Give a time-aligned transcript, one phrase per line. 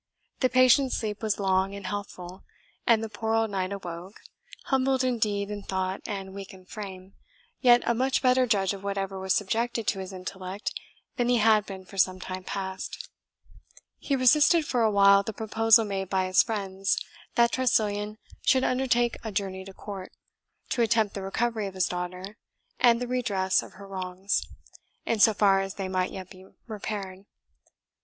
[0.39, 2.43] The patient's sleep was long and healthful,
[2.87, 4.21] and the poor old knight awoke,
[4.63, 7.13] humbled indeed in thought and weak in frame,
[7.59, 10.73] yet a much better judge of whatever was subjected to his intellect
[11.17, 13.09] than he had been for some time past.
[13.99, 16.97] He resisted for a while the proposal made by his friends
[17.35, 20.11] that Tressilian should undertake a journey to court,
[20.69, 22.37] to attempt the recovery of his daughter,
[22.79, 24.47] and the redress of her wrongs,
[25.05, 27.25] in so far as they might yet be repaired.